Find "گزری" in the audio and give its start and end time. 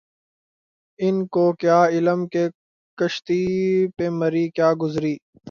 4.81-5.15